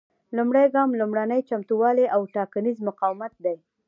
لومړی 0.37 0.65
ګام 0.75 0.89
لومړني 0.99 1.39
چمتووالي 1.49 2.05
او 2.15 2.21
ټاکنیز 2.35 2.77
مقاومت 2.87 3.33
دی. 3.45 3.55